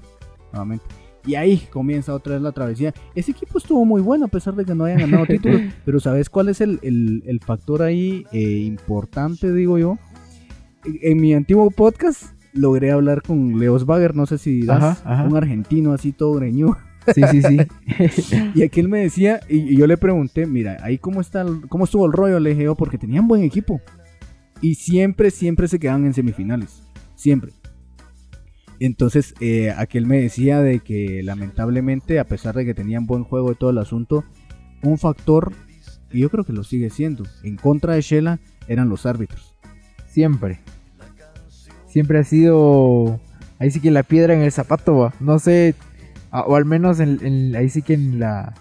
[0.54, 0.86] nuevamente.
[1.28, 2.94] Y ahí comienza otra vez la travesía.
[3.16, 5.60] Ese equipo estuvo muy bueno a pesar de que no hayan ganado títulos.
[5.84, 9.98] pero ¿sabes cuál es el, el- el factor ahí eh, importante, digo yo?
[10.86, 15.14] En, en mi antiguo podcast logré hablar con Leos Bagger, no sé si das, Ajá,
[15.14, 15.24] ajá.
[15.24, 16.78] un argentino así todo greñudo.
[17.14, 17.58] Sí, sí, sí.
[18.56, 21.86] Y aquel me decía, y, y yo le pregunté, mira, ahí cómo está, el- cómo
[21.86, 23.82] estuvo el rollo, le dije yo, porque tenían buen equipo.
[24.62, 26.82] Y siempre, siempre se quedaban en semifinales.
[27.16, 27.52] Siempre.
[28.80, 33.52] Entonces, eh, aquel me decía de que lamentablemente, a pesar de que tenían buen juego
[33.52, 34.24] y todo el asunto,
[34.84, 35.54] un factor,
[36.12, 39.56] y yo creo que lo sigue siendo, en contra de Shela eran los árbitros.
[40.08, 40.60] Siempre.
[41.88, 43.20] Siempre ha sido.
[43.60, 45.14] Ahí sí que la piedra en el zapato, va.
[45.22, 45.76] No sé.
[46.32, 48.54] o al menos en, en- ahí sí que en la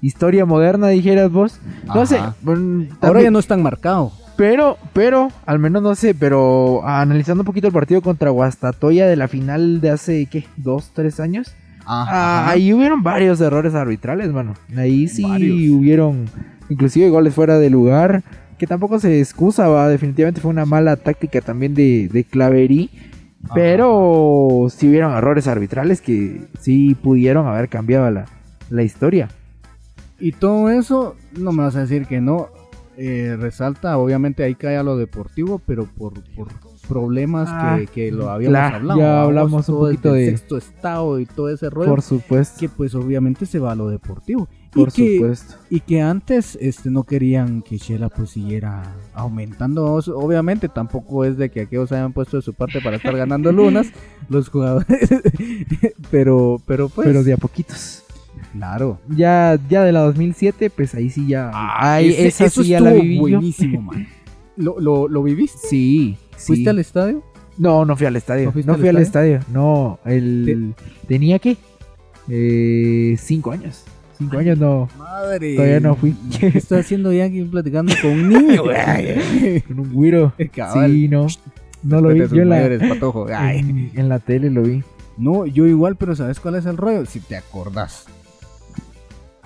[0.00, 1.58] historia moderna, dijeras vos.
[1.86, 2.20] No sé.
[2.42, 4.12] Bueno, Ahora ya no es tan marcado.
[4.36, 9.16] Pero, pero, al menos no sé, pero analizando un poquito el partido contra Guastatoya de
[9.16, 10.44] la final de hace, ¿qué?
[10.56, 11.54] ¿Dos, tres años?
[11.86, 14.54] Ah, ahí hubieron varios errores arbitrales, mano.
[14.76, 15.70] Ahí sí Varios.
[15.70, 16.24] hubieron,
[16.68, 18.24] inclusive goles fuera de lugar,
[18.58, 19.88] que tampoco se excusa, va.
[19.88, 22.90] Definitivamente fue una mala táctica también de, de Claverí.
[23.44, 23.54] Ajá.
[23.54, 28.26] Pero sí hubieron errores arbitrales que sí pudieron haber cambiado la,
[28.68, 29.28] la historia.
[30.18, 32.48] Y todo eso, no me vas a decir que no.
[32.96, 36.48] Eh, resalta, obviamente ahí cae a lo deportivo, pero por, por
[36.88, 39.00] problemas Ah, que, que lo habíamos hablado.
[39.00, 41.90] ya hablamos un poquito de- sexto estado y todo ese rollo.
[41.90, 42.58] Por supuesto.
[42.60, 44.48] que pues obviamente se va a lo deportivo.
[44.72, 45.54] Por y, que, supuesto.
[45.70, 48.82] y que antes este, no querían que Shela pues siguiera
[49.14, 49.84] aumentando.
[49.94, 53.88] Obviamente tampoco es de que aquellos hayan puesto de su parte para estar ganando lunas
[54.28, 55.08] los jugadores.
[56.10, 57.06] pero, pero pues...
[57.06, 58.02] pero de a poquitos.
[58.56, 59.00] Claro.
[59.08, 61.50] Ya, ya de la 2007, pues ahí sí ya.
[61.54, 64.06] ahí, Ese- esa eso sí ya la viví buenísimo, man.
[64.56, 65.58] ¿Lo, lo, lo viviste?
[65.68, 66.16] Sí.
[66.36, 67.22] ¿Fuiste al estadio?
[67.58, 68.44] No, no fui al estadio.
[68.44, 69.40] ¿No ¿No, fuiste al fui al estadio.
[69.52, 70.74] No, el...
[71.06, 71.56] ¿Tenía qué?
[72.28, 73.84] Eh, cinco años.
[74.18, 74.88] Cinco años no.
[74.98, 75.54] Madre.
[75.56, 76.14] Todavía no fui.
[76.38, 78.62] ¿Qué estoy haciendo ya aquí platicando con un niño?
[79.68, 80.32] Con un güiro.
[80.38, 81.26] Sí, no.
[81.82, 82.18] No lo vi.
[82.20, 84.82] Yo en la, en la tele lo vi.
[85.18, 87.06] No, yo igual, pero ¿sabes cuál es el rollo?
[87.06, 88.06] Si te acordás.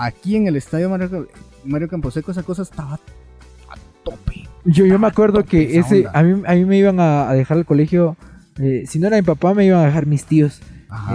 [0.02, 1.28] Aquí en el estadio Mario,
[1.64, 4.48] Mario Camposeco esa cosa estaba a tope.
[4.64, 7.64] Yo, yo me acuerdo que ese, a mí, a mí me iban a, dejar al
[7.66, 8.16] colegio.
[8.58, 10.60] eh, si no era mi papá, me iban a dejar mis tíos.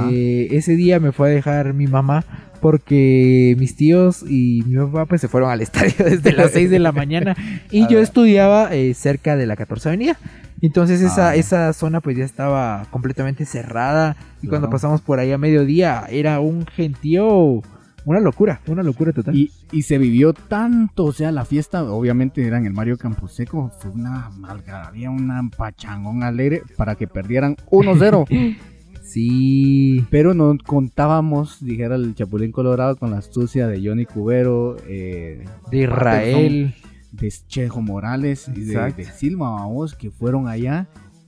[0.09, 2.23] Eh, ese día me fue a dejar mi mamá
[2.61, 6.79] porque mis tíos y mi papá pues se fueron al estadio desde las 6 de
[6.79, 7.35] la mañana
[7.71, 10.17] y yo estudiaba eh, cerca de la 14 Avenida.
[10.61, 11.35] Entonces esa, Ah.
[11.35, 16.39] esa zona pues ya estaba completamente cerrada y cuando pasamos por ahí a mediodía era
[16.39, 17.61] un gentío,
[18.05, 19.35] una locura, una locura total.
[19.35, 23.71] Y, y se vivió tanto, o sea, la fiesta, obviamente era en el Mario Camposeco,
[23.79, 28.57] fue una malgaravía, una pachangón alegre para que perdieran 1-0.
[29.05, 35.45] Sí, Pero no contábamos, dijera el Chapulín Colorado, con la astucia de Johnny Cubero, eh,
[35.69, 36.73] de Israel.
[37.11, 38.97] de Chejo Morales y de, Exacto.
[38.97, 40.87] de Silva, vamos, que fueron allá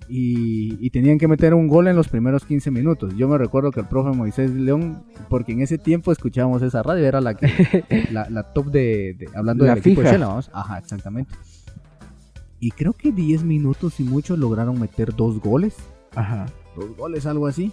[0.09, 3.13] y, y tenían que meter un gol en los primeros 15 minutos.
[3.17, 7.05] Yo me recuerdo que el profe Moisés León, porque en ese tiempo escuchábamos esa radio,
[7.05, 7.47] era la que
[8.11, 10.13] la, la top de, de- hablando La del equipo de fija.
[10.13, 10.49] Shela, vamos.
[10.53, 11.33] Ajá, exactamente.
[12.59, 15.75] y creo que 10 minutos y mucho lograron meter dos goles.
[16.15, 16.45] Ajá.
[16.75, 17.71] Dos goles, algo así.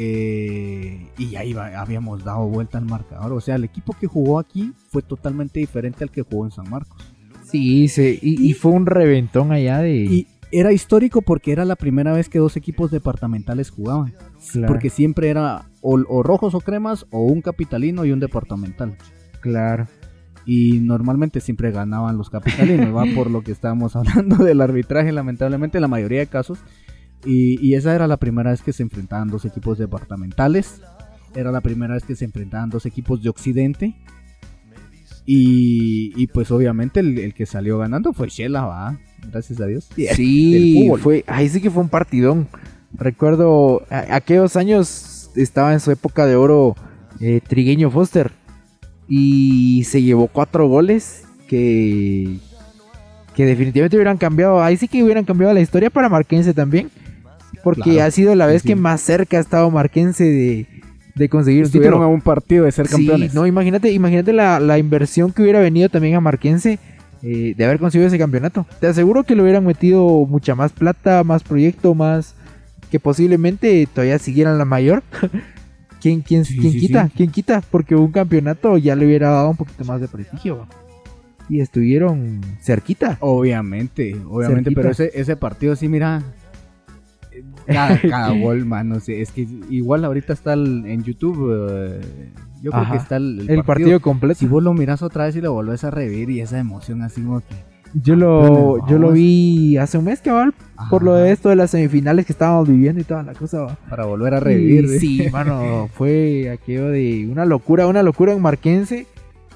[0.00, 3.32] Eh, y ahí va- habíamos dado vuelta al marcador.
[3.32, 6.70] O sea, el equipo que jugó aquí fue totalmente diferente al que jugó en San
[6.70, 6.96] Marcos.
[7.44, 9.96] Sí, se, y, y fue un reventón allá de.
[9.96, 14.14] Y era histórico porque era la primera vez que dos equipos departamentales jugaban.
[14.52, 14.66] Claro.
[14.66, 18.96] Porque siempre era o, o rojos o cremas o un capitalino y un departamental.
[19.40, 19.86] Claro.
[20.46, 25.78] Y normalmente siempre ganaban los capitalinos, va por lo que estábamos hablando del arbitraje, lamentablemente
[25.78, 26.58] en la mayoría de casos.
[27.24, 30.80] Y, y esa era la primera vez que se enfrentaban dos equipos departamentales.
[31.34, 33.96] Era la primera vez que se enfrentaban dos equipos de Occidente.
[35.26, 38.98] Y, y pues obviamente el, el que salió ganando fue Shela, va.
[39.30, 39.88] Gracias a Dios.
[40.14, 41.00] Sí, fútbol.
[41.00, 42.48] fue, ahí sí que fue un partidón.
[42.96, 46.74] Recuerdo a- aquellos años estaba en su época de oro
[47.20, 48.32] eh, Trigueño Foster
[49.08, 52.38] y se llevó cuatro goles que
[53.34, 54.60] que definitivamente hubieran cambiado.
[54.62, 56.90] Ahí sí que hubieran cambiado la historia para Marquense también,
[57.62, 58.68] porque Claro, ha sido la vez sí.
[58.68, 60.66] que más cerca ha estado Marquense de,
[61.14, 62.14] de conseguir un Estuvieron a título.
[62.14, 63.34] un partido de ser Sí, campeones.
[63.34, 66.80] no, imagínate, imagínate la, la inversión que hubiera venido también a Marquense
[67.22, 68.66] eh, de haber conseguido ese campeonato.
[68.80, 72.34] Te aseguro que le hubieran metido mucha más plata, más proyecto, más
[72.90, 75.02] que posiblemente todavía siguieran la mayor.
[76.00, 77.06] ¿Quién, quién, Sí, quién sí, quita?
[77.08, 77.12] sí.
[77.16, 77.60] ¿Quién quita?
[77.70, 80.66] Porque un campeonato ya le hubiera dado un poquito más de prestigio.
[81.48, 83.16] Y estuvieron cerquita.
[83.20, 84.80] Obviamente, obviamente, Cerquita.
[84.80, 86.22] pero ese, ese partido sí, mira.
[87.66, 92.00] Cada, cada gol, man, no sé, es que igual ahorita está el- en YouTube, eh,
[92.62, 94.38] yo creo que está el, El, partido completo.
[94.38, 97.22] Si vos lo miras otra vez y lo volvés a revivir y esa emoción así
[97.22, 97.78] como que...
[97.94, 100.52] Yo lo, yo lo vi hace un mes, cabal,
[100.90, 103.60] por lo de esto de las semifinales que estábamos viviendo y toda la cosa.
[103.60, 103.78] va.
[103.88, 104.84] Para volver a revivir.
[104.84, 104.98] Y ¿sí?
[104.98, 109.06] Sí, mano, fue aquello de una locura, una locura en Marquense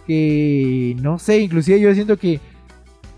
[0.06, 2.40] que no sé, inclusive yo siento que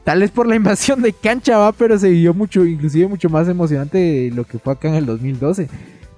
[0.04, 3.48] tal vez por la invasión de cancha va, pero se vivió mucho, inclusive mucho más
[3.48, 5.68] emocionante de lo que fue acá en el 2012.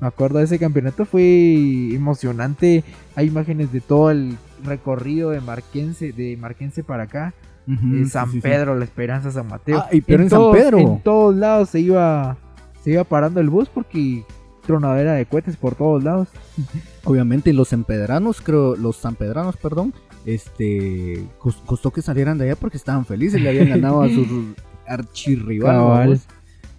[0.01, 2.85] Me acuerdo de ese campeonato, fue emocionante.
[3.15, 7.33] Hay imágenes de todo el recorrido de Marquense, de Marquense para acá.
[7.69, 8.41] Eh, sí, San sí, sí.
[8.41, 9.79] Pedro, La Esperanza, San Mateo.
[9.79, 10.79] Ah, y pero en San todos- Pedro.
[10.79, 12.37] En todos lados se iba,
[12.85, 14.23] se iba parando el bus porque
[14.67, 16.29] tronadera de cohetes por todos lados.
[17.05, 19.95] Obviamente, los empedranos, creo, los sanpedranos, perdón,
[20.27, 24.55] este, cos- costó que salieran de allá porque estaban felices, le habían ganado a su
[24.87, 25.99] archirrival, Cabal.
[26.09, 26.27] vamos,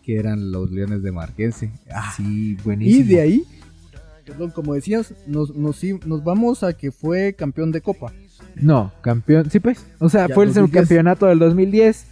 [0.08, 1.70] que eran los Leones de Marquense.
[1.93, 3.10] Ah, Sí, y buenísimo.
[3.10, 3.43] de ahí,
[4.26, 5.84] perdón, como decías, nos, nos,
[6.24, 8.13] vamos a que fue campeón de Copa.
[8.56, 9.50] No, campeón.
[9.52, 9.86] Sí, pues.
[10.00, 10.82] O sea, Ya, fue el 2010.
[10.82, 12.06] campeonato del 2010.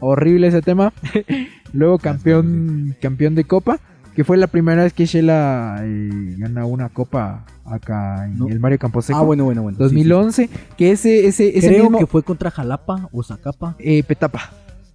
[0.00, 0.92] Horrible ese tema.
[1.72, 3.80] Luego campeón, campeón de copa.
[4.14, 8.48] Que fue la primera vez que Shela eh, gana una copa acá en No.
[8.48, 9.18] el Mario Camposeco.
[9.18, 9.78] Ah, bueno, bueno, bueno.
[9.78, 10.50] sí, 2011.
[10.76, 11.98] Que ese, ese, ese Creo mismo.
[11.98, 13.74] que fue contra Jalapa o Zacapa.
[13.78, 14.50] eh, Petapa.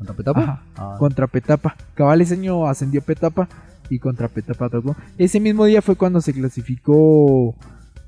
[0.05, 0.61] ¿Contra Petapa?
[0.77, 1.75] Ah, Contra Petapa.
[1.95, 3.47] Cabal ese año ascendió Petapa.
[3.89, 4.95] Y contra Petapa tocó.
[5.17, 7.53] Ese mismo día fue cuando se clasificó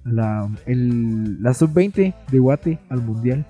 [0.03, 3.45] la, el- la sub-20 de Guate al mundial.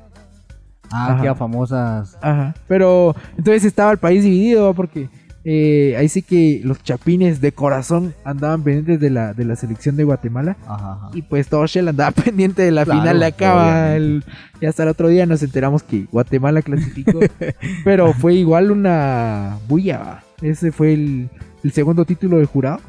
[0.92, 2.18] ah, qué famosas.
[2.22, 2.54] Ajá.
[2.68, 5.10] Pero entonces estaba el país dividido porque
[5.48, 9.96] eh, ahí sí que los chapines de corazón andaban pendientes de la, de la selección
[9.96, 10.58] de Guatemala.
[10.68, 11.10] Ajá, ajá.
[11.14, 13.96] Y pues todo Shell andaba pendiente de la Claro, final de obviamente.
[13.96, 14.24] El-
[14.60, 17.20] y hasta el otro día nos enteramos que Guatemala clasificó.
[17.86, 20.24] pero fue igual una bulla.
[20.42, 21.30] Ese fue el,
[21.64, 22.80] el segundo título del jurado.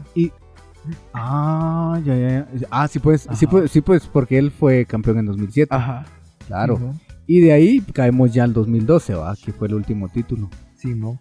[1.13, 2.67] Ah, ya, ya, ya.
[2.71, 5.75] Ah, sí, pues, sí, pues, sí, pues, porque él fue campeón en 2007.
[5.75, 6.05] Ajá.
[6.47, 6.79] claro.
[7.27, 9.35] Y de ahí caemos ya al 2012, ¿va?
[9.45, 10.49] Que fue el último título.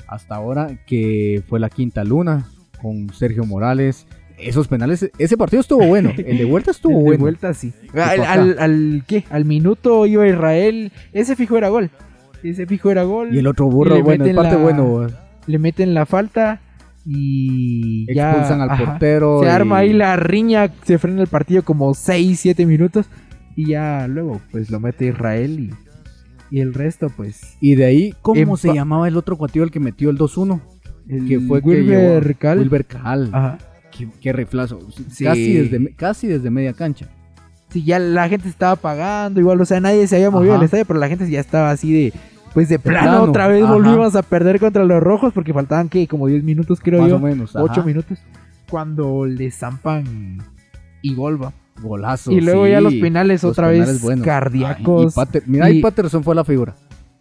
[0.08, 2.46] Hasta ahora, que fue la quinta luna
[2.82, 4.06] con Sergio Morales.
[4.38, 6.12] Esos penales, ese partido estuvo bueno.
[6.18, 7.22] El de vuelta estuvo El de bueno.
[7.22, 7.72] vuelta sí.
[7.94, 8.32] Al, acá.
[8.34, 9.24] al, al- ¿qué?
[9.30, 10.92] Al minuto iba Israel.
[11.14, 11.90] Ese fijo era gol.
[12.44, 13.34] Ese fijo era gol.
[13.34, 15.08] Y el otro burro, bueno, el parte la- bueno.
[15.48, 16.60] le meten la falta
[17.06, 19.40] y ya Expulsan al ajá, portero.
[19.42, 23.06] Se y- arma ahí la riña, se frena el partido como 6, 7 minutos
[23.56, 25.74] y ya luego pues lo mete Israel y,
[26.52, 29.80] y el resto pues Y de ahí, ¿cómo se llamaba el otro cuatillo el que
[29.80, 30.62] metió el 2-1?
[31.08, 32.60] el Que fue que Wilber llevó- Cal.
[32.60, 33.30] Wilber Cal.
[33.32, 33.58] Ajá.
[33.96, 34.80] Qué, qué riflazo.
[35.10, 35.24] Sí.
[35.24, 37.08] Casi, desde, casi desde media cancha.
[37.70, 40.60] Sí, ya la gente estaba apagando, igual, o sea, nadie se había movido Ajá.
[40.60, 42.14] del estadio, pero la gente ya estaba así de
[42.54, 43.74] pues de, plano, plano, otra vez ajá.
[43.74, 47.18] volvimos a perder contra los rojos porque faltaban que como 10 minutos creo Más yo,
[47.18, 47.54] o menos.
[47.56, 47.84] 8 ajá.
[47.84, 48.18] minutos
[48.70, 50.38] cuando le zampan
[51.02, 51.54] y golba.
[51.82, 52.32] Golazo.
[52.32, 52.72] Y luego sí.
[52.72, 54.26] ya los penales Los otra penales vez buenos.
[54.26, 55.02] cardíacos.
[55.06, 56.74] Ay, y Pater- mira, ahí Patterson fue la figura.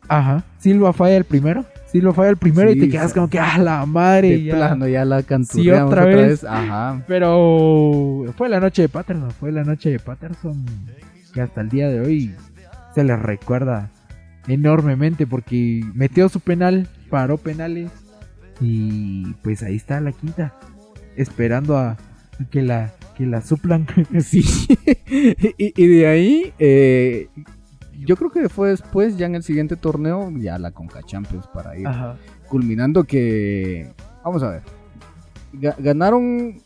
[0.08, 0.44] Ajá.
[0.58, 1.64] Silva falla el primero.
[1.90, 3.14] Silva falla el primero y Sí, te quedas sí.
[3.14, 4.30] como que, ah, la madre.
[4.30, 4.54] De ya".
[4.56, 6.28] plano, ya la canturreamos otra otra, vez.
[6.42, 6.44] vez.
[6.44, 7.02] Ajá.
[7.06, 9.30] Pero fue la noche de Patterson.
[9.32, 10.64] Fue la noche de Patterson
[11.32, 12.34] que hasta el día de hoy
[12.94, 13.90] se le recuerda
[14.46, 17.90] enormemente porque metió su penal, paró penales
[18.60, 20.54] y pues ahí está la quinta,
[21.16, 21.96] esperando a
[22.50, 23.86] que la, que la suplan.
[24.20, 24.42] Sí.
[25.58, 27.28] y, y de ahí, eh,
[28.00, 31.76] yo creo que fue después, ya en el siguiente torneo, ya la Conca Champions para
[31.78, 32.16] ir Ajá.
[32.48, 33.90] culminando que,
[34.24, 34.62] vamos a ver,
[35.54, 36.60] ga- ganaron,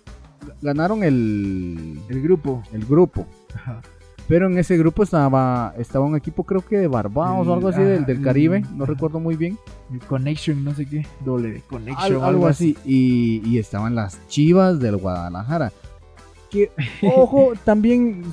[0.62, 2.62] ganaron el, El grupo.
[2.72, 3.26] el grupo.
[3.54, 3.80] Ajá.
[4.26, 7.80] Pero en ese grupo estaba, estaba un equipo creo que de Barbados o algo así,
[7.80, 9.56] ah, del, del Caribe, no recuerdo muy bien.
[10.06, 11.06] Connection, no sé qué.
[11.24, 12.16] Doble de Connection.
[12.22, 12.76] Al- algo así.
[12.84, 15.72] Y, y estaban las chivas del Guadalajara.
[16.50, 16.70] Que,
[17.02, 18.24] ojo, también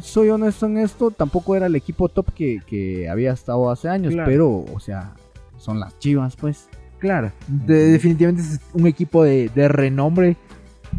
[0.00, 4.12] soy honesto en esto, tampoco era el equipo top que, que había estado hace años,
[4.14, 4.28] Claro.
[4.30, 5.14] pero, o sea,
[5.58, 6.68] son las chivas, pues.
[6.98, 10.36] Claro, de- definitivamente es un equipo de, de renombre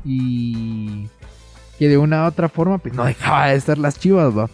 [0.04, 1.08] y
[1.80, 4.50] que de una u otra forma pues no dejaba de estar las chivas, va.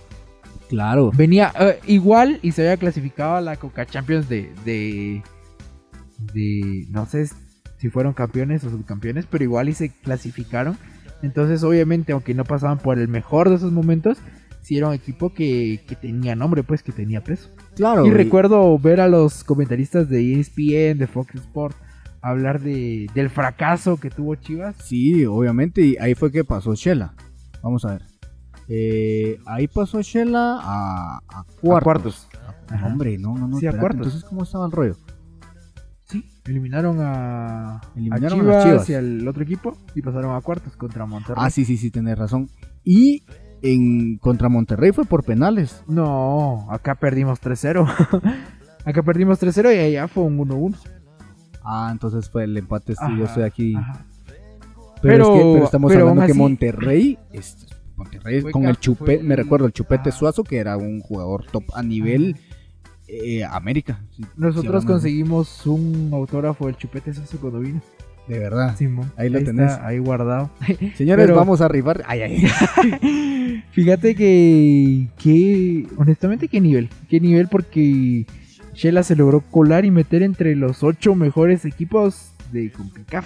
[0.69, 1.12] Claro.
[1.15, 5.23] Venía eh, igual y se había clasificado a la Coca Champions de, de,
[6.34, 7.27] de, no sé
[7.77, 10.77] si fueron campeones o subcampeones, pero igual y se clasificaron.
[11.21, 14.17] Entonces obviamente aunque no pasaban por el mejor de esos momentos,
[14.62, 17.49] sí era un equipo que, que tenía nombre, pues que tenía peso.
[17.75, 18.05] Claro.
[18.05, 21.75] Y recuerdo ver a los comentaristas de ESPN, de Fox Sport,
[22.21, 24.75] hablar de, del fracaso que tuvo Chivas.
[24.84, 27.13] Sí, obviamente, y ahí fue que pasó Shela.
[27.63, 28.01] Vamos a ver.
[28.67, 31.84] Eh, ahí pasó Shela a, a cuartos.
[31.84, 32.27] cuartos.
[32.45, 32.88] Ah, Ajá.
[32.88, 33.58] Hombre, no, no, no.
[33.58, 34.08] Sí, a cuartos.
[34.08, 34.95] Entonces, ¿cómo estaba el rollo?
[36.49, 38.89] Eliminaron a, Eliminaron a a las Chivas, Chivas.
[38.89, 41.43] y al otro equipo y pasaron a cuartos contra Monterrey.
[41.45, 42.49] Ah, sí, sí, sí, tenés razón.
[42.83, 43.23] Y
[43.62, 45.83] en contra Monterrey fue por penales.
[45.88, 47.85] No, acá perdimos 3-0.
[48.85, 50.75] acá perdimos 3-0 y allá fue un 1-1.
[51.63, 52.95] Ah, entonces fue el empate.
[52.95, 53.75] Sí, yo estoy aquí.
[53.75, 54.05] ajá.
[55.01, 58.77] Pero, es que Pero- pero estamos pero hablando que así- Monterrey, es- Monterrey con el
[58.77, 60.17] chupete, me recuerdo el chupete ajá.
[60.17, 62.38] Suazo, que era un jugador top a nivel
[63.09, 63.99] eh, América.
[64.15, 67.81] Sí, Nosotros conseguimos un autógrafo del Chupete Soso cuando vino.
[68.27, 68.75] De verdad.
[68.77, 69.11] Simón.
[69.17, 69.71] Ahí lo tenés.
[69.81, 70.51] ahí guardado.
[70.95, 72.03] Señores, Pero- vamos a arribar.
[72.07, 73.63] Ay, ay.
[73.71, 76.89] Fíjate que, que, honestamente, qué nivel.
[77.09, 78.27] Qué nivel porque
[78.75, 83.25] Shela se logró colar y meter entre los ocho mejores equipos de CONCACAF.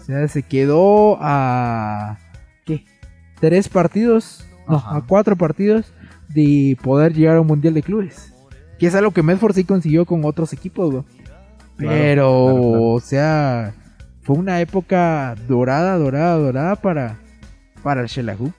[0.00, 2.18] O sea, se quedó a,
[2.66, 2.84] ¿qué?
[3.40, 5.92] Tres partidos, no, a cuatro partidos
[6.28, 8.31] de poder llegar a un Mundial de Clubes.
[8.82, 11.04] Que es algo que Medford sí consiguió con otros equipos, güey.
[11.76, 12.82] Claro, Pero, claro, claro.
[12.82, 13.74] o sea,
[14.22, 17.16] fue una época dorada, dorada, dorada para,
[17.84, 18.52] para el Shelahu.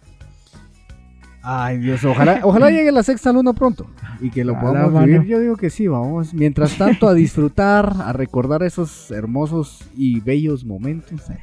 [1.42, 3.86] Ay, Dios, ojalá, ojalá llegue la sexta luna pronto
[4.22, 5.06] y que lo podamos mano.
[5.06, 5.24] vivir.
[5.24, 6.34] Yo digo que sí, vamos.
[6.34, 11.38] Mientras tanto, a disfrutar, a recordar esos hermosos y bellos momentos eh,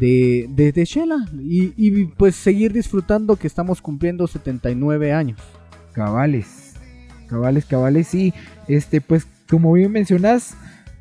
[0.00, 5.38] de, de, de Shela y, y pues seguir disfrutando que estamos cumpliendo 79 años.
[5.92, 6.65] Cabales,
[7.28, 8.32] cabales, cabales, sí.
[8.68, 10.54] Este, pues, como bien mencionas,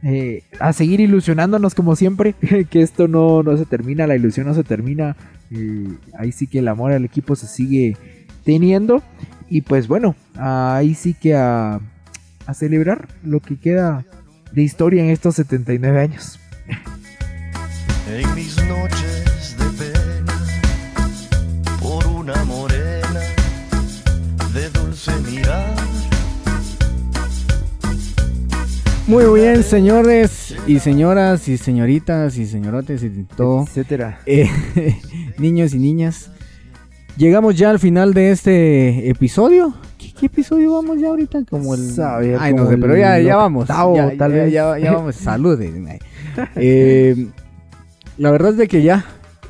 [0.04, 2.36] eh, a seguir ilusionándonos como siempre,
[2.70, 5.16] que esto no, no se termina, la ilusión no se termina.
[5.52, 7.98] eh, ahí sí que el amor al equipo se sigue
[8.44, 9.02] teniendo.
[9.50, 11.80] Y pues bueno, ahí sí que a,
[12.46, 14.06] a celebrar lo que queda
[14.52, 16.40] de historia en estos 79 años.
[18.08, 19.25] En mis noches
[29.08, 33.64] Muy bien, señores y señoras y señoritas y señorotes y todo.
[33.64, 34.20] Etcétera.
[34.26, 34.50] Eh,
[35.38, 36.32] niños y niñas,
[37.16, 39.76] llegamos ya al final de este episodio.
[40.00, 41.44] ¿Qué, qué episodio vamos ya ahorita?
[41.48, 41.92] Como el.
[42.40, 43.70] Ay, no sé, pero ya, ya vamos.
[43.70, 44.52] octavo, ya, tal ya- vez.
[44.54, 45.16] Ya, ya vamos.
[45.24, 45.88] Saluden.
[45.88, 46.00] Ay.
[46.56, 47.28] Eh,
[48.18, 49.06] la verdad es de que ya.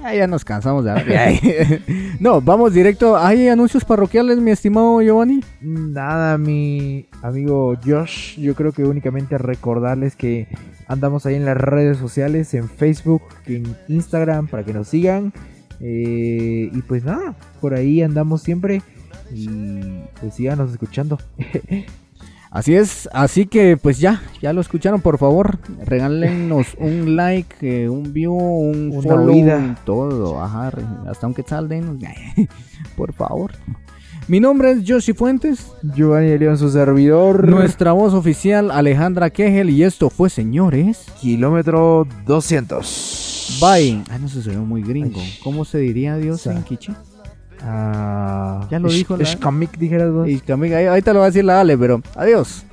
[0.06, 1.32] Ya, ya nos cansamos de hablar.
[2.20, 3.18] no, vamos directo.
[3.18, 5.44] ¿Hay anuncios parroquiales, mi estimado Giovanni?
[5.62, 8.40] Nada, mi amigo Josh.
[8.40, 10.48] Yo creo que únicamente recordarles que
[10.88, 15.34] andamos ahí en las redes sociales, en Facebook, en Instagram, para que nos sigan.
[15.80, 18.84] Eh, y pues nada, por ahí andamos siempre.
[19.34, 21.18] Y pues síganos escuchando.
[22.56, 27.90] Así es, así que pues ya, ya lo escucharon, por favor, regálenos un like, eh,
[27.90, 30.72] un view, un Una follow, un todo, ajá,
[31.06, 31.98] hasta un quetzal denos,
[32.96, 33.52] por favor.
[34.30, 37.46] Mi nombre es Joshi Fuentes, Giovanni León, su servidor.
[37.50, 43.60] nuestra voz oficial Alejandra Kegel y esto fue, señores, Kilómetro 200.
[43.60, 44.02] bye.
[44.10, 45.20] Ay, no se ve muy gringo.
[45.20, 45.34] Ay.
[45.44, 46.94] ¿Cómo se diría adiós Sa- en quiche?
[47.68, 50.28] Ah, Ya lo dijo la- Ishkamik, dijeras vos.
[50.52, 52.64] Amiga, ahí- ahorita lo va a decir la Ale, pero adiós.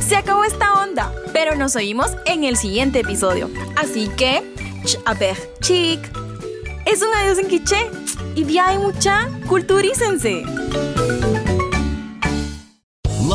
[0.00, 3.50] Se acabó esta onda, pero nos oímos en el siguiente episodio.
[3.76, 4.42] Así que,
[5.04, 6.00] a ver, chic.
[6.84, 7.90] Es un adiós en quiché.
[8.36, 10.44] Y de ahí mucha, culturícense.